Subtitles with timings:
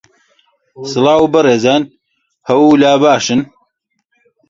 [0.91, 1.81] سڵاو بەڕێزان،
[2.49, 3.41] هەوو لا باشن